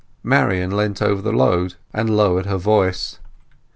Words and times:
Marian 0.23 0.75
leant 0.75 0.99
over 0.99 1.21
the 1.21 1.31
load, 1.31 1.75
and 1.93 2.09
lowered 2.17 2.47
her 2.47 2.57
voice. 2.57 3.19